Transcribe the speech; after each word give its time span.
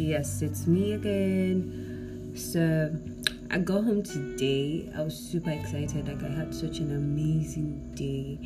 Yes, 0.00 0.40
it's 0.40 0.66
me 0.66 0.94
again. 0.94 2.32
So 2.34 2.90
I 3.50 3.58
got 3.58 3.84
home 3.84 4.02
today. 4.02 4.90
I 4.96 5.02
was 5.02 5.14
super 5.14 5.50
excited. 5.50 6.08
Like 6.08 6.22
I 6.22 6.34
had 6.34 6.54
such 6.54 6.78
an 6.78 6.96
amazing 6.96 7.92
day. 7.94 8.38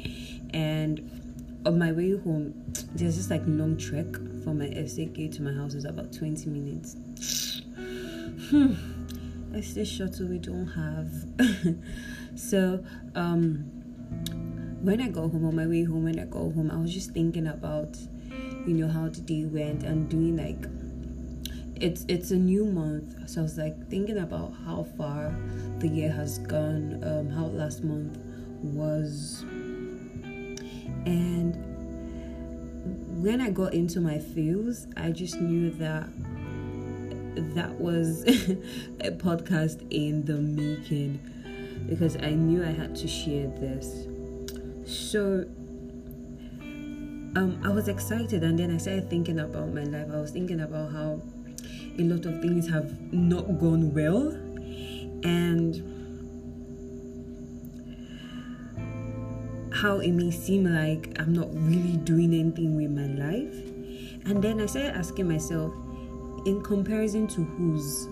And 0.53 1.63
on 1.65 1.79
my 1.79 1.93
way 1.93 2.19
home, 2.19 2.55
there's 2.97 3.17
just 3.17 3.31
like 3.31 3.43
long 3.47 3.77
trek 3.77 4.15
from 4.43 4.59
my 4.59 4.69
SAK 4.85 5.31
to 5.31 5.43
my 5.43 5.53
house. 5.53 5.75
It's 5.75 5.85
about 5.85 6.13
20 6.13 6.51
minutes. 6.51 6.97
Hmm. 8.51 8.75
It's 9.53 9.75
the 9.75 9.85
shuttle 9.85 10.27
we 10.27 10.39
don't 10.39 10.67
have. 10.67 11.79
so 12.37 12.85
um 13.15 13.71
when 14.83 15.01
I 15.01 15.09
got 15.09 15.31
home 15.31 15.47
on 15.47 15.55
my 15.55 15.67
way 15.67 15.85
home, 15.85 16.05
when 16.05 16.19
I 16.19 16.25
got 16.25 16.41
home, 16.41 16.73
I 16.73 16.77
was 16.77 16.93
just 16.93 17.13
thinking 17.13 17.47
about 17.47 17.97
you 18.67 18.75
know 18.75 18.89
how 18.89 19.09
the 19.09 19.21
day 19.21 19.45
went 19.45 19.85
and 19.85 20.09
doing 20.09 20.37
like 20.37 20.67
it's 21.85 22.07
it's 22.09 22.31
a 22.31 22.37
new 22.37 22.65
month 22.65 23.29
so 23.29 23.41
i 23.41 23.43
was 23.43 23.59
like 23.59 23.77
thinking 23.91 24.17
about 24.17 24.55
how 24.65 24.87
far 24.97 25.37
the 25.81 25.87
year 25.87 26.11
has 26.11 26.39
gone 26.39 26.99
um 27.05 27.29
how 27.29 27.45
last 27.45 27.85
month 27.85 28.17
was 28.63 29.45
and 31.05 31.53
when 33.23 33.39
i 33.39 33.51
got 33.51 33.75
into 33.75 34.01
my 34.01 34.19
feels 34.19 34.87
i 34.97 35.11
just 35.11 35.39
knew 35.43 35.71
that 35.73 36.09
that 37.55 37.79
was 37.79 38.23
a 39.01 39.11
podcast 39.11 39.87
in 39.91 40.25
the 40.25 40.39
making 40.39 41.21
because 41.87 42.17
i 42.23 42.31
knew 42.31 42.65
i 42.65 42.73
had 42.73 42.97
to 42.97 43.07
share 43.07 43.49
this 43.59 44.07
so 44.87 45.45
um, 47.37 47.61
I 47.65 47.69
was 47.71 47.89
excited 47.89 48.45
and 48.45 48.57
then 48.57 48.73
I 48.73 48.77
started 48.77 49.11
thinking 49.11 49.41
about 49.41 49.75
my 49.75 49.83
life. 49.83 50.07
I 50.13 50.21
was 50.21 50.31
thinking 50.31 50.61
about 50.61 50.93
how 50.93 51.21
a 51.99 52.03
lot 52.03 52.27
of 52.27 52.41
things 52.41 52.69
have 52.69 53.13
not 53.13 53.59
gone 53.59 53.95
well 53.95 54.29
and 55.25 55.83
how 59.73 59.99
it 59.99 60.13
may 60.13 60.31
seem 60.31 60.65
like 60.65 61.15
I'm 61.19 61.33
not 61.33 61.49
really 61.53 61.97
doing 61.99 62.33
anything 62.33 62.77
with 62.77 62.91
my 62.91 63.07
life. 63.07 63.55
And 64.27 64.43
then 64.43 64.61
I 64.61 64.67
started 64.67 64.97
asking 64.97 65.29
myself, 65.29 65.75
in 66.47 66.63
comparison 66.63 67.27
to 67.29 67.45
whose? 67.45 68.07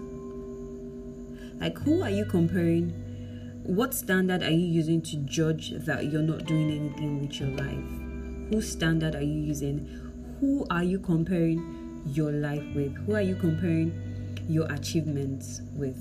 Like, 1.60 1.78
who 1.78 2.02
are 2.02 2.10
you 2.10 2.24
comparing? 2.24 2.90
What 3.62 3.94
standard 3.94 4.42
are 4.42 4.50
you 4.50 4.66
using 4.66 5.02
to 5.02 5.16
judge 5.18 5.70
that 5.70 6.10
you're 6.10 6.22
not 6.22 6.46
doing 6.46 6.70
anything 6.70 7.20
with 7.20 7.40
your 7.40 7.50
life? 7.50 8.50
Whose 8.50 8.70
standard 8.70 9.14
are 9.14 9.22
you 9.22 9.40
using? 9.40 9.86
Who 10.40 10.66
are 10.70 10.82
you 10.82 10.98
comparing 10.98 11.81
your 12.06 12.32
life 12.32 12.64
with? 12.74 12.94
Who 13.06 13.14
are 13.14 13.22
you 13.22 13.36
comparing 13.36 13.92
your 14.48 14.70
achievements 14.72 15.62
with? 15.74 15.96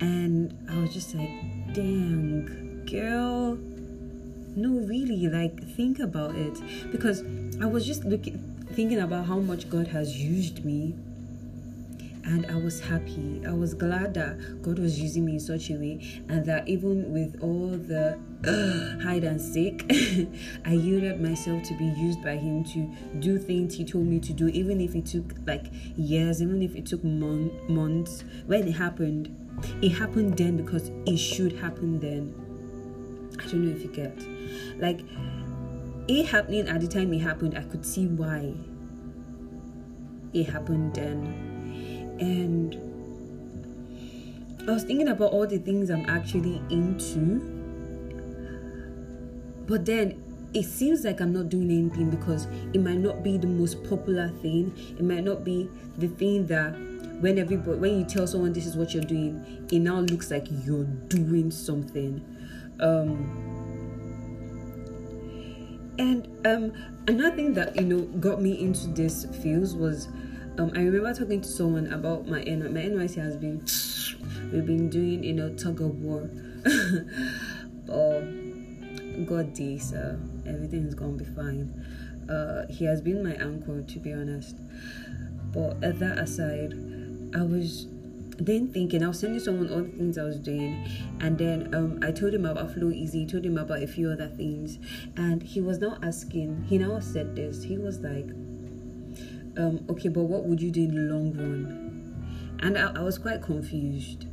And 0.00 0.56
I 0.70 0.78
was 0.78 0.92
just 0.92 1.14
like, 1.14 1.30
dang, 1.72 2.84
girl. 2.90 3.56
No, 4.56 4.86
really, 4.86 5.28
like, 5.28 5.62
think 5.74 5.98
about 5.98 6.34
it. 6.34 6.58
Because 6.90 7.22
I 7.60 7.66
was 7.66 7.86
just 7.86 8.04
looking, 8.04 8.38
thinking 8.72 9.00
about 9.00 9.26
how 9.26 9.38
much 9.38 9.68
God 9.68 9.88
has 9.88 10.16
used 10.16 10.64
me 10.64 10.94
and 12.26 12.46
I 12.46 12.56
was 12.56 12.80
happy. 12.80 13.42
I 13.46 13.52
was 13.52 13.74
glad 13.74 14.14
that 14.14 14.62
God 14.62 14.78
was 14.78 14.98
using 14.98 15.26
me 15.26 15.34
in 15.34 15.40
such 15.40 15.70
a 15.70 15.74
way, 15.74 16.22
and 16.28 16.44
that 16.46 16.66
even 16.66 17.12
with 17.12 17.38
all 17.42 17.68
the 17.70 18.18
uh, 18.46 19.02
hide 19.02 19.24
and 19.24 19.40
seek, 19.40 19.84
I 20.64 20.72
yielded 20.72 21.20
myself 21.20 21.62
to 21.64 21.74
be 21.74 21.84
used 21.84 22.22
by 22.22 22.36
Him 22.36 22.64
to 22.64 22.90
do 23.18 23.38
things 23.38 23.74
He 23.74 23.84
told 23.84 24.06
me 24.06 24.20
to 24.20 24.32
do, 24.32 24.48
even 24.48 24.80
if 24.80 24.94
it 24.94 25.06
took 25.06 25.34
like 25.46 25.66
years, 25.96 26.42
even 26.42 26.62
if 26.62 26.74
it 26.74 26.86
took 26.86 27.04
mon- 27.04 27.52
months. 27.68 28.24
When 28.46 28.66
it 28.66 28.72
happened, 28.72 29.34
it 29.82 29.90
happened 29.90 30.38
then 30.38 30.56
because 30.56 30.90
it 31.06 31.18
should 31.18 31.52
happen 31.52 32.00
then. 32.00 32.34
I 33.38 33.46
don't 33.48 33.66
know 33.66 33.76
if 33.76 33.82
you 33.82 33.88
get 33.88 34.16
like 34.78 35.00
it 36.08 36.26
happening 36.26 36.68
at 36.68 36.80
the 36.80 36.88
time 36.88 37.12
it 37.12 37.18
happened. 37.20 37.58
I 37.58 37.62
could 37.64 37.84
see 37.84 38.06
why 38.06 38.54
it 40.32 40.48
happened 40.48 40.94
then 40.94 41.53
and 42.20 42.74
I 44.68 44.72
was 44.72 44.84
thinking 44.84 45.08
about 45.08 45.32
all 45.32 45.46
the 45.46 45.58
things 45.58 45.90
I'm 45.90 46.08
actually 46.08 46.62
into, 46.70 47.40
but 49.66 49.84
then 49.84 50.22
it 50.54 50.64
seems 50.64 51.04
like 51.04 51.20
I'm 51.20 51.32
not 51.32 51.48
doing 51.48 51.70
anything 51.70 52.10
because 52.10 52.46
it 52.72 52.80
might 52.80 52.98
not 52.98 53.22
be 53.22 53.36
the 53.36 53.46
most 53.46 53.82
popular 53.84 54.28
thing. 54.40 54.72
It 54.96 55.02
might 55.02 55.24
not 55.24 55.44
be 55.44 55.68
the 55.98 56.08
thing 56.08 56.46
that 56.46 56.72
when 57.20 57.38
everybody 57.38 57.78
when 57.78 57.98
you 57.98 58.04
tell 58.04 58.26
someone 58.26 58.52
this 58.52 58.66
is 58.66 58.76
what 58.76 58.94
you're 58.94 59.04
doing, 59.04 59.66
it 59.70 59.80
now 59.80 60.00
looks 60.00 60.30
like 60.30 60.46
you're 60.64 60.84
doing 60.84 61.50
something. 61.50 62.24
Um, 62.80 63.54
and 65.98 66.26
um, 66.46 66.72
another 67.06 67.34
thing 67.36 67.54
that 67.54 67.76
you 67.76 67.82
know 67.82 68.00
got 68.18 68.40
me 68.40 68.60
into 68.60 68.88
this 68.88 69.26
fields 69.42 69.74
was 69.74 70.08
um, 70.58 70.70
I 70.74 70.80
remember 70.80 71.12
talking 71.12 71.40
to 71.40 71.48
someone 71.48 71.92
about 71.92 72.26
my 72.28 72.38
my 72.38 72.44
NYSC 72.44 73.16
has 73.16 73.36
been 73.36 73.64
we've 74.52 74.66
been 74.66 74.88
doing 74.88 75.24
you 75.24 75.32
know 75.32 75.52
tug 75.54 75.80
of 75.80 76.00
war, 76.00 76.30
but 77.86 78.20
God 79.26 79.52
day 79.54 79.78
so 79.78 80.18
is 80.44 80.94
gonna 80.94 81.12
be 81.12 81.24
fine. 81.24 81.72
Uh, 82.28 82.66
he 82.68 82.84
has 82.84 83.00
been 83.00 83.22
my 83.22 83.36
uncle 83.36 83.82
to 83.82 83.98
be 83.98 84.12
honest. 84.12 84.56
But 85.52 85.82
at 85.84 85.98
that 86.00 86.18
aside, 86.18 86.74
I 87.34 87.42
was 87.42 87.86
then 88.38 88.68
thinking 88.68 89.04
I 89.04 89.08
was 89.08 89.20
sending 89.20 89.38
someone 89.38 89.70
all 89.70 89.82
the 89.82 89.90
things 89.90 90.18
I 90.18 90.24
was 90.24 90.38
doing, 90.38 90.86
and 91.20 91.38
then 91.38 91.74
um, 91.74 92.00
I 92.02 92.10
told 92.10 92.34
him 92.34 92.44
about 92.44 92.72
Flow 92.72 92.90
Easy, 92.90 93.26
told 93.26 93.44
him 93.44 93.58
about 93.58 93.82
a 93.82 93.86
few 93.86 94.10
other 94.10 94.28
things, 94.28 94.78
and 95.16 95.42
he 95.42 95.60
was 95.60 95.78
now 95.78 95.98
asking. 96.02 96.64
He 96.68 96.78
now 96.78 96.98
said 97.00 97.36
this. 97.36 97.62
He 97.62 97.78
was 97.78 98.00
like 98.00 98.26
um, 99.56 99.84
okay, 99.88 100.08
but 100.08 100.22
what 100.24 100.44
would 100.44 100.60
you 100.60 100.70
do 100.70 100.82
in 100.84 100.94
the 100.94 101.14
long 101.14 101.32
run? 101.32 102.58
And 102.60 102.78
I, 102.78 102.92
I 102.94 103.02
was 103.02 103.18
quite 103.18 103.42
confused. 103.42 104.26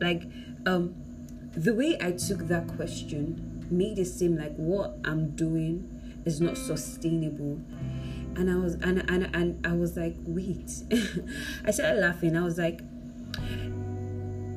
Like, 0.00 0.24
um, 0.66 0.94
the 1.56 1.74
way 1.74 1.96
I 2.00 2.12
took 2.12 2.48
that 2.48 2.66
question 2.76 3.66
made 3.70 3.98
it 3.98 4.06
seem 4.06 4.36
like 4.36 4.54
what 4.56 4.96
I'm 5.04 5.30
doing 5.30 5.88
is 6.24 6.40
not 6.40 6.56
sustainable. 6.56 7.60
And 8.36 8.50
I 8.50 8.56
was 8.56 8.74
and 8.74 9.08
and, 9.08 9.30
and 9.34 9.66
I 9.66 9.72
was 9.72 9.96
like, 9.96 10.16
wait. 10.26 10.70
I 11.64 11.70
started 11.70 12.00
laughing. 12.00 12.36
I 12.36 12.42
was 12.42 12.58
like, 12.58 12.80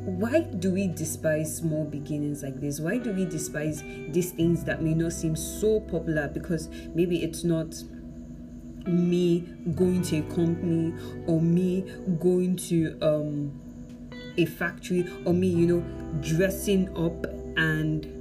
why 0.07 0.39
do 0.39 0.71
we 0.71 0.87
despise 0.87 1.57
small 1.57 1.83
beginnings 1.83 2.41
like 2.41 2.59
this? 2.59 2.79
Why 2.79 2.97
do 2.97 3.11
we 3.11 3.25
despise 3.25 3.83
these 4.09 4.31
things 4.31 4.63
that 4.63 4.81
may 4.81 4.93
not 4.93 5.11
seem 5.13 5.35
so 5.35 5.81
popular 5.81 6.27
because 6.29 6.69
maybe 6.95 7.23
it's 7.23 7.43
not 7.43 7.75
me 8.87 9.41
going 9.75 10.01
to 10.03 10.17
a 10.17 10.21
company 10.33 10.93
or 11.27 11.41
me 11.41 11.81
going 12.19 12.55
to 12.55 12.97
um, 13.01 13.51
a 14.37 14.45
factory 14.45 15.07
or 15.25 15.33
me, 15.33 15.47
you 15.47 15.67
know, 15.67 16.21
dressing 16.21 16.87
up 16.97 17.25
and 17.57 18.13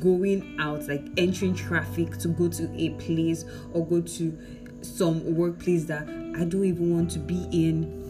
going 0.00 0.56
out, 0.58 0.88
like 0.88 1.04
entering 1.16 1.54
traffic 1.54 2.16
to 2.18 2.28
go 2.28 2.48
to 2.48 2.70
a 2.76 2.90
place 2.90 3.44
or 3.72 3.86
go 3.86 4.00
to 4.00 4.36
some 4.82 5.34
workplace 5.36 5.84
that 5.84 6.02
I 6.36 6.44
don't 6.44 6.64
even 6.64 6.94
want 6.94 7.10
to 7.12 7.18
be 7.18 7.46
in. 7.52 8.02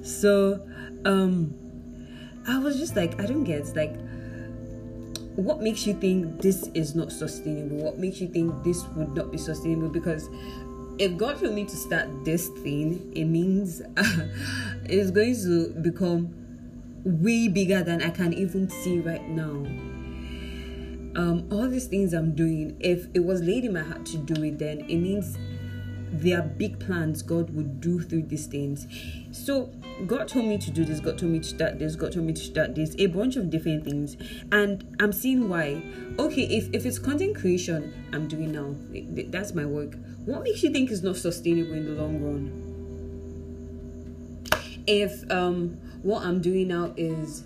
so, 0.04 0.66
um, 1.04 1.54
I 2.48 2.58
was 2.58 2.78
just 2.78 2.96
like, 2.96 3.20
I 3.20 3.26
don't 3.26 3.44
get 3.44 3.74
like 3.76 3.94
what 5.36 5.60
makes 5.60 5.86
you 5.86 5.94
think 5.94 6.40
this 6.40 6.68
is 6.74 6.94
not 6.94 7.12
sustainable? 7.12 7.76
What 7.76 7.98
makes 7.98 8.20
you 8.20 8.28
think 8.28 8.64
this 8.64 8.84
would 8.96 9.14
not 9.14 9.30
be 9.30 9.38
sustainable? 9.38 9.88
Because 9.88 10.28
if 10.98 11.16
God 11.16 11.38
told 11.38 11.54
me 11.54 11.64
to 11.64 11.76
start 11.76 12.24
this 12.24 12.48
thing, 12.48 13.12
it 13.14 13.24
means 13.24 13.82
it's 14.84 15.10
going 15.10 15.34
to 15.34 15.68
become 15.80 16.34
way 17.04 17.48
bigger 17.48 17.82
than 17.82 18.02
I 18.02 18.10
can 18.10 18.32
even 18.32 18.68
see 18.68 19.00
right 19.00 19.26
now. 19.28 19.66
Um, 21.20 21.46
all 21.50 21.68
these 21.68 21.86
things 21.86 22.12
I'm 22.12 22.34
doing, 22.34 22.76
if 22.80 23.06
it 23.14 23.24
was 23.24 23.42
laid 23.42 23.64
in 23.64 23.72
my 23.72 23.82
heart 23.82 24.04
to 24.06 24.18
do 24.18 24.42
it, 24.42 24.58
then 24.58 24.80
it 24.80 24.96
means 24.96 25.38
there 26.12 26.38
are 26.38 26.42
big 26.42 26.78
plans 26.78 27.22
God 27.22 27.50
would 27.50 27.80
do 27.80 28.00
through 28.00 28.22
these 28.24 28.46
things. 28.46 28.86
So 29.32 29.70
God 30.06 30.28
told 30.28 30.46
me 30.46 30.58
to 30.58 30.70
do 30.70 30.84
this, 30.84 31.00
God 31.00 31.18
told 31.18 31.32
me 31.32 31.38
to 31.40 31.48
start 31.48 31.78
this, 31.78 31.96
God 31.96 32.12
told 32.12 32.26
me 32.26 32.32
to 32.32 32.40
start 32.40 32.74
this, 32.74 32.94
a 32.98 33.06
bunch 33.06 33.36
of 33.36 33.50
different 33.50 33.84
things. 33.84 34.16
And 34.52 34.96
I'm 35.00 35.12
seeing 35.12 35.48
why. 35.48 35.82
Okay, 36.18 36.42
if, 36.42 36.68
if 36.72 36.86
it's 36.86 36.98
content 36.98 37.36
creation 37.36 37.92
I'm 38.12 38.28
doing 38.28 38.52
now, 38.52 38.74
that's 39.30 39.54
my 39.54 39.64
work. 39.64 39.94
What 40.24 40.42
makes 40.42 40.62
you 40.62 40.70
think 40.70 40.90
it's 40.90 41.02
not 41.02 41.16
sustainable 41.16 41.74
in 41.74 41.86
the 41.86 42.00
long 42.00 42.22
run? 42.22 42.62
If 44.86 45.28
um 45.30 45.78
what 46.02 46.24
I'm 46.24 46.40
doing 46.40 46.68
now 46.68 46.92
is 46.96 47.42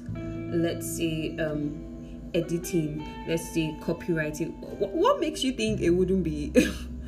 let's 0.52 0.96
say 0.96 1.36
um 1.38 1.86
editing, 2.34 3.06
let's 3.26 3.48
say 3.54 3.74
copywriting, 3.80 4.56
what, 4.78 4.90
what 4.90 5.20
makes 5.20 5.42
you 5.42 5.52
think 5.52 5.80
it 5.80 5.90
wouldn't 5.90 6.22
be 6.22 6.52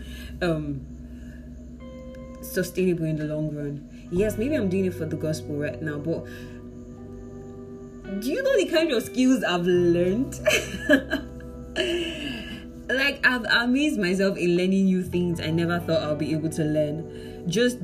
um 0.43 0.87
sustainable 2.43 3.05
in 3.05 3.17
the 3.17 3.25
long 3.25 3.55
run. 3.55 3.89
Yes, 4.11 4.37
maybe 4.37 4.55
I'm 4.55 4.69
doing 4.69 4.87
it 4.87 4.94
for 4.94 5.06
the 5.06 5.17
gospel 5.17 5.56
right 5.56 5.81
now, 5.81 5.99
but 5.99 6.27
do 8.21 8.31
you 8.31 8.43
know 8.43 8.56
the 8.56 8.67
kind 8.67 8.93
of 8.93 9.03
skills 9.03 9.43
I've 9.43 9.65
learned? 9.65 10.39
like 12.89 13.27
I've 13.27 13.44
amazed 13.44 13.99
myself 13.99 14.37
in 14.37 14.56
learning 14.56 14.85
new 14.85 15.03
things 15.03 15.41
I 15.41 15.50
never 15.50 15.79
thought 15.81 16.03
I'll 16.03 16.17
be 16.17 16.33
able 16.33 16.50
to 16.50 16.65
learn. 16.65 17.49
Just 17.49 17.79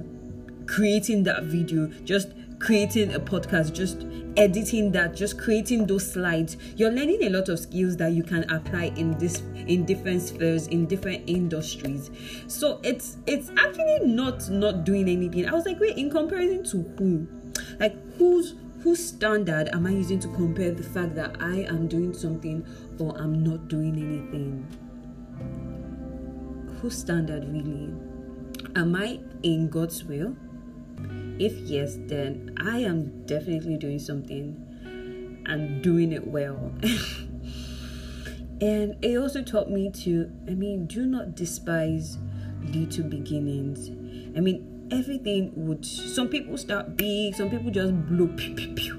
creating 0.67 1.25
that 1.25 1.45
video, 1.45 1.87
just 2.05 2.29
creating 2.59 3.15
a 3.15 3.21
podcast, 3.21 3.73
just 3.73 4.05
editing 4.37 4.93
that, 4.93 5.15
just 5.15 5.39
creating 5.39 5.87
those 5.87 6.13
slides. 6.13 6.57
You're 6.77 6.91
learning 6.91 7.23
a 7.25 7.31
lot 7.31 7.49
of 7.49 7.59
skills 7.59 7.97
that 7.99 8.13
you 8.13 8.23
can 8.23 8.49
apply 8.51 8.93
in 8.97 9.17
this 9.19 9.41
in 9.55 9.85
different 9.85 10.23
spheres, 10.23 10.67
in 10.69 10.87
different 10.87 11.29
industries. 11.29 12.11
So 12.47 12.81
it's 12.83 13.19
it's 13.27 13.51
actually 13.59 14.01
not 14.07 14.49
not 14.51 14.85
doing 14.85 15.09
anything. 15.09 15.47
I 15.49 15.53
was 15.53 15.67
like, 15.67 15.81
wait, 15.81 15.97
in 15.97 16.11
comparison 16.11 16.65
to 16.65 16.83
who? 16.99 17.27
Like 17.79 17.97
who's 18.17 18.55
whose 18.83 19.05
standard 19.05 19.69
am 19.73 19.87
I 19.87 19.91
using 19.91 20.21
to 20.21 20.29
compare 20.29 20.71
the 20.71 20.85
fact 20.85 21.15
that 21.17 21.37
I 21.41 21.63
am 21.69 21.89
doing 21.89 22.15
something 22.15 22.67
or 22.99 23.17
I'm 23.19 23.43
not 23.43 23.69
doing 23.69 23.97
anything? 23.97 24.67
Whose 26.81 26.97
standard 26.97 27.45
really? 27.49 27.93
Am 28.77 28.95
I 28.95 29.19
in 29.43 29.69
God's 29.69 30.05
will? 30.05 30.37
If 31.39 31.53
yes, 31.59 31.97
then 32.07 32.57
I 32.61 32.79
am 32.79 33.25
definitely 33.27 33.77
doing 33.77 34.01
something 34.01 34.57
and 35.47 35.81
doing 35.83 36.11
it 36.11 36.27
well. 36.27 36.73
and 38.61 38.97
it 39.03 39.17
also 39.17 39.43
taught 39.43 39.71
me 39.71 39.91
to, 40.03 40.33
I 40.49 40.55
mean, 40.55 40.87
do 40.87 41.07
not 41.07 41.37
despise 41.37 42.19
little 42.73 43.05
beginnings. 43.05 43.89
I 44.37 44.41
mean, 44.41 44.89
everything 44.91 45.53
would, 45.55 45.87
some 45.87 46.29
people 46.29 46.59
start 46.59 46.97
big, 46.97 47.37
some 47.37 47.51
people 47.51 47.71
just 47.71 47.95
blow, 48.09 48.27
pew, 48.27 48.57
pew, 48.57 48.75
pew, 48.75 48.95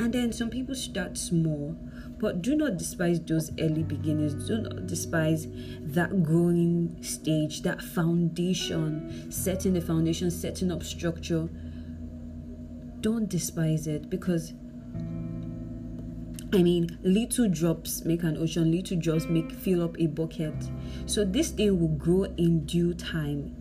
and 0.00 0.12
then 0.12 0.32
some 0.32 0.50
people 0.50 0.74
start 0.74 1.16
small. 1.16 1.76
But 2.18 2.42
do 2.42 2.56
not 2.56 2.78
despise 2.78 3.20
those 3.20 3.52
early 3.60 3.82
beginnings. 3.82 4.48
Do 4.48 4.62
not 4.62 4.86
despise 4.86 5.46
that 5.82 6.22
growing 6.22 6.96
stage, 7.02 7.60
that 7.62 7.82
foundation, 7.82 9.30
setting 9.30 9.74
the 9.74 9.82
foundation, 9.82 10.30
setting 10.30 10.72
up 10.72 10.82
structure 10.82 11.48
don't 13.06 13.28
despise 13.28 13.86
it 13.86 14.10
because 14.10 14.52
I 16.52 16.60
mean, 16.60 16.98
little 17.04 17.48
drops 17.48 18.04
make 18.04 18.24
an 18.24 18.36
ocean, 18.36 18.72
little 18.72 18.98
drops 18.98 19.26
make 19.26 19.52
fill 19.52 19.84
up 19.84 19.96
a 20.00 20.08
bucket. 20.08 20.54
So 21.06 21.24
this 21.24 21.50
thing 21.50 21.78
will 21.78 21.96
grow 21.96 22.24
in 22.36 22.66
due 22.66 22.94
time. 22.94 23.54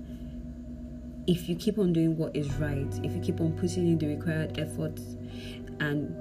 If 1.28 1.48
you 1.48 1.56
keep 1.56 1.78
on 1.78 1.94
doing 1.94 2.18
what 2.18 2.36
is 2.36 2.52
right, 2.56 2.92
if 3.04 3.14
you 3.14 3.22
keep 3.22 3.40
on 3.40 3.52
putting 3.54 3.88
in 3.88 4.00
the 4.00 4.08
required 4.08 4.58
efforts 4.58 5.16
and 5.80 6.16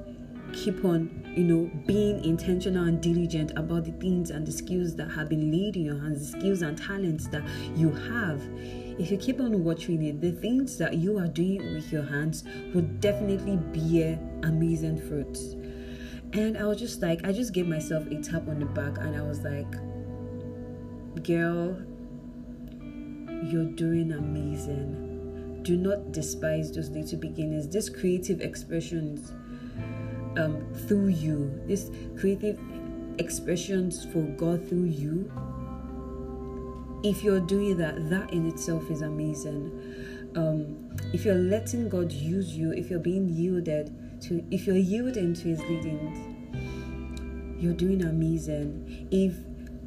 keep 0.52 0.84
on, 0.84 1.08
you 1.34 1.44
know, 1.44 1.70
being 1.86 2.22
intentional 2.26 2.84
and 2.84 3.00
diligent 3.00 3.52
about 3.56 3.86
the 3.86 3.92
things 3.92 4.28
and 4.28 4.46
the 4.46 4.52
skills 4.52 4.96
that 4.96 5.10
have 5.12 5.30
been 5.30 5.50
laid 5.50 5.76
in 5.76 5.84
your 5.86 5.98
hands, 5.98 6.30
the 6.30 6.38
skills 6.38 6.60
and 6.60 6.76
talents 6.76 7.26
that 7.28 7.42
you 7.74 7.90
have, 7.90 8.42
if 8.98 9.10
you 9.10 9.16
keep 9.16 9.40
on 9.40 9.64
watching 9.64 10.02
it, 10.04 10.20
the 10.20 10.32
things 10.32 10.78
that 10.78 10.94
you 10.96 11.18
are 11.18 11.26
doing 11.26 11.74
with 11.74 11.90
your 11.90 12.04
hands 12.04 12.44
would 12.74 13.00
definitely 13.00 13.56
bear 13.56 14.18
amazing 14.42 15.00
fruits. 15.08 15.54
And 16.32 16.56
I 16.56 16.64
was 16.64 16.78
just 16.78 17.02
like, 17.02 17.24
I 17.24 17.32
just 17.32 17.52
gave 17.52 17.66
myself 17.66 18.06
a 18.06 18.20
tap 18.20 18.48
on 18.48 18.60
the 18.60 18.66
back 18.66 18.98
and 18.98 19.16
I 19.16 19.22
was 19.22 19.40
like, 19.40 19.70
girl, 21.24 21.76
you're 23.44 23.70
doing 23.72 24.12
amazing. 24.12 25.60
Do 25.62 25.76
not 25.76 26.12
despise 26.12 26.72
those 26.72 26.90
little 26.90 27.18
beginnings, 27.18 27.68
these 27.68 27.88
creative 27.88 28.40
expressions 28.40 29.32
um, 30.36 30.66
through 30.86 31.08
you, 31.08 31.60
these 31.66 31.90
creative 32.18 32.60
expressions 33.18 34.04
for 34.06 34.22
God 34.22 34.68
through 34.68 34.84
you 34.84 35.30
if 37.04 37.22
you're 37.22 37.38
doing 37.38 37.76
that, 37.76 38.08
that 38.08 38.32
in 38.32 38.48
itself 38.48 38.90
is 38.90 39.02
amazing. 39.02 40.32
Um, 40.34 40.90
if 41.12 41.24
you're 41.24 41.34
letting 41.34 41.90
God 41.90 42.10
use 42.10 42.56
you, 42.56 42.72
if 42.72 42.88
you're 42.90 42.98
being 42.98 43.28
yielded 43.28 44.20
to, 44.22 44.42
if 44.50 44.66
you're 44.66 44.76
yielding 44.76 45.34
to 45.34 45.48
His 45.48 45.60
leading, 45.60 47.56
you're 47.60 47.74
doing 47.74 48.02
amazing. 48.02 49.06
If 49.10 49.34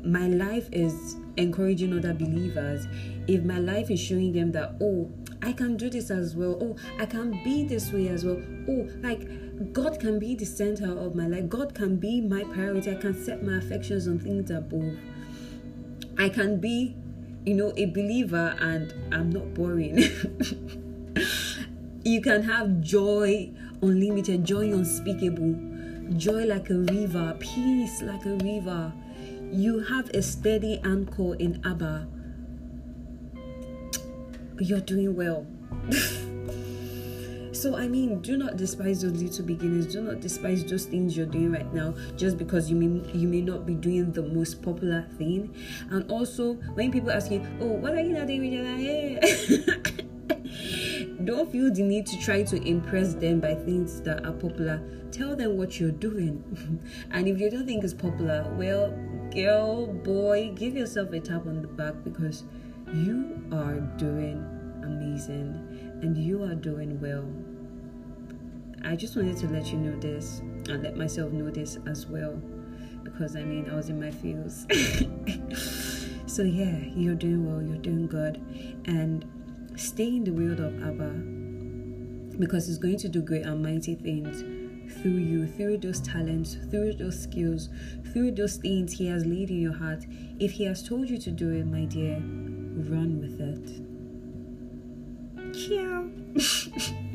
my 0.06 0.28
life 0.28 0.69
is 0.72 1.18
encouraging 1.38 1.98
other 1.98 2.14
believers, 2.14 2.86
if 3.28 3.44
my 3.44 3.58
life 3.58 3.90
is 3.90 4.00
showing 4.00 4.31
them 4.31 4.52
that, 4.52 4.75
oh, 4.80 5.12
I 5.42 5.54
can 5.54 5.75
do 5.75 5.90
this 5.90 6.12
as 6.12 6.36
well, 6.36 6.60
oh, 6.62 6.75
I 7.00 7.08
can 7.08 7.31
be 7.44 7.64
this 7.64 7.92
way 7.92 8.10
as 8.10 8.25
well, 8.25 8.40
oh, 8.69 8.88
like 9.02 9.74
God 9.74 10.00
can 10.00 10.19
be 10.19 10.36
the 10.36 10.46
center 10.46 10.96
of 10.96 11.16
my 11.16 11.25
life, 11.25 11.50
God 11.50 11.74
can 11.74 11.98
be 11.98 12.22
my 12.22 12.44
priority, 12.44 12.92
I 12.92 12.96
can 12.96 13.19
set 13.25 13.44
my 13.44 13.58
affections 13.58 14.08
on 14.08 14.19
things 14.19 14.52
above. 14.52 15.00
I 16.19 16.30
can 16.30 16.60
be 16.60 16.96
you 17.47 17.53
know, 17.53 17.71
a 17.77 17.85
believer 17.85 18.57
and 18.59 18.94
I'm 19.13 19.29
not 19.29 19.53
boring. 19.53 19.97
you 22.03 22.21
can 22.21 22.44
have 22.44 22.81
joy 22.81 23.49
unlimited, 23.81 24.44
joy 24.44 24.73
unspeakable, 24.73 25.55
joy 26.17 26.44
like 26.44 26.69
a 26.69 26.79
river, 26.79 27.38
peace 27.39 28.01
like 28.01 28.25
a 28.25 28.35
river. 28.44 28.91
You 29.49 29.79
have 29.79 30.09
a 30.09 30.21
steady 30.21 30.81
anchor 30.83 31.35
in 31.35 31.61
Abba. 31.63 32.09
You're 34.59 34.81
doing 34.81 35.15
well. 35.15 35.47
So, 37.57 37.75
I 37.75 37.88
mean, 37.88 38.21
do 38.21 38.38
not 38.38 38.56
despise 38.56 39.01
those 39.01 39.19
little 39.19 39.44
beginnings. 39.44 39.88
Do 39.88 40.01
not 40.01 40.19
despise 40.19 40.63
those 40.63 40.86
things 40.86 41.18
you're 41.18 41.25
doing 41.25 41.51
right 41.51 41.74
now 41.74 41.95
just 42.15 42.38
because 42.38 42.69
you 42.69 42.75
may, 42.75 43.01
you 43.13 43.27
may 43.27 43.42
not 43.42 43.65
be 43.65 43.74
doing 43.74 44.12
the 44.12 44.21
most 44.21 44.62
popular 44.62 45.07
thing. 45.18 45.56
And 45.89 46.07
also, 46.12 46.54
when 46.75 46.92
people 46.92 47.09
ask 47.09 47.31
you, 47.31 47.42
Oh, 47.59 47.65
what 47.65 47.94
are 47.95 48.01
you 48.01 48.13
not 48.13 48.27
doing 48.27 48.42
with 48.42 48.54
your 48.54 48.63
life? 48.63 49.98
Don't 51.25 51.51
feel 51.51 51.74
the 51.74 51.81
need 51.81 52.06
to 52.06 52.19
try 52.19 52.44
to 52.44 52.62
impress 52.62 53.15
them 53.15 53.39
by 53.39 53.56
things 53.56 54.01
that 54.01 54.24
are 54.24 54.33
popular. 54.33 54.80
Tell 55.12 55.36
them 55.36 55.57
what 55.57 55.80
you're 55.80 55.89
doing. 55.89 56.44
and 57.11 57.28
if 57.28 57.40
you 57.40 57.49
don't 57.49 57.66
think 57.66 57.83
it's 57.83 57.92
popular, 57.92 58.45
well, 58.56 58.92
girl, 59.33 59.87
boy, 59.87 60.52
give 60.54 60.76
yourself 60.76 61.11
a 61.11 61.19
tap 61.19 61.47
on 61.47 61.64
the 61.64 61.68
back 61.68 61.95
because 62.04 62.44
you 62.94 63.42
are 63.52 63.80
doing 63.97 64.45
amazing 64.83 65.99
and 66.02 66.16
you 66.16 66.44
are 66.44 66.56
doing 66.56 66.99
well. 67.02 67.28
I 68.84 68.96
just 68.96 69.16
wanted 69.16 69.38
to 69.38 69.48
let 69.48 69.68
you 69.68 69.78
know 69.78 70.00
this 70.00 70.40
and 70.69 70.84
let 70.84 70.98
myself 70.98 71.31
know 71.31 71.50
this 71.50 71.78
as 71.88 72.07
well 72.07 72.42
because 73.18 73.36
I 73.36 73.44
mean, 73.44 73.69
I 73.69 73.76
was 73.76 73.90
in 73.90 74.00
my 74.00 74.12
feels. 74.12 74.66
so, 76.31 76.44
yeah, 76.44 76.78
you're 76.96 77.16
doing 77.16 77.46
well, 77.46 77.62
you're 77.62 77.81
doing 77.81 78.07
good, 78.07 78.42
and 78.86 79.26
stay 79.76 80.07
in 80.07 80.24
the 80.24 80.31
world 80.31 80.60
of 80.60 80.81
Abba 80.84 81.12
because 82.38 82.68
He's 82.68 82.78
going 82.78 82.98
to 82.98 83.10
do 83.10 83.22
great 83.22 83.44
and 83.46 83.64
mighty 83.64 83.96
things 83.96 84.42
through 85.02 85.12
you, 85.12 85.48
through 85.48 85.78
those 85.80 86.00
talents, 86.00 86.57
through 86.69 86.94
those 86.94 87.22
skills, 87.22 87.69
through 88.14 88.31
those 88.31 88.57
things 88.57 88.94
He 88.94 89.07
has 89.07 89.26
laid 89.26 89.50
in 89.50 89.62
your 89.62 89.74
heart. 89.74 90.06
If 90.40 90.52
He 90.52 90.66
has 90.66 90.88
told 90.88 91.10
you 91.10 91.18
to 91.18 91.31
do 91.31 91.50
it, 91.52 91.66
my 91.66 91.86
dear, 91.86 92.18
run 92.18 93.19
with 93.19 93.42
it. 93.42 93.84
Ciao. 95.54 96.98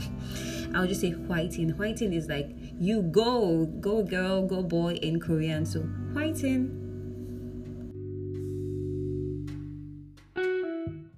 I'll 0.75 0.87
just 0.87 1.01
say 1.01 1.13
hwaiting. 1.13 1.75
Hwaiting 1.75 2.15
is 2.15 2.29
like 2.29 2.51
you 2.79 3.03
go, 3.03 3.67
go 3.81 4.03
girl, 4.03 4.47
go 4.47 4.63
boy 4.63 4.95
in 4.95 5.21
Korean. 5.21 5.65
So 5.67 5.81
hwaiting 6.13 6.82